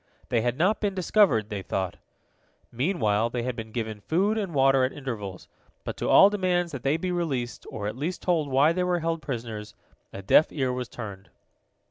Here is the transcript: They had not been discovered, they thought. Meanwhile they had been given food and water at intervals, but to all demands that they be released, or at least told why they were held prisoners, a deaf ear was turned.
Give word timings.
They 0.29 0.41
had 0.41 0.57
not 0.57 0.81
been 0.81 0.95
discovered, 0.95 1.49
they 1.49 1.61
thought. 1.61 1.97
Meanwhile 2.71 3.29
they 3.29 3.43
had 3.43 3.55
been 3.55 3.71
given 3.71 4.01
food 4.01 4.35
and 4.35 4.51
water 4.51 4.83
at 4.83 4.91
intervals, 4.93 5.47
but 5.83 5.95
to 5.97 6.09
all 6.09 6.31
demands 6.31 6.71
that 6.71 6.81
they 6.81 6.97
be 6.97 7.11
released, 7.11 7.67
or 7.69 7.85
at 7.85 7.95
least 7.95 8.23
told 8.23 8.49
why 8.49 8.73
they 8.73 8.83
were 8.83 9.01
held 9.01 9.21
prisoners, 9.21 9.75
a 10.11 10.23
deaf 10.23 10.47
ear 10.51 10.73
was 10.73 10.89
turned. 10.89 11.29